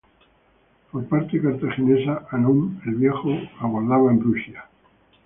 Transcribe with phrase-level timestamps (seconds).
[0.91, 4.65] Por parte cartaginesa, Hannón el Viejo aguardaba en Brucia.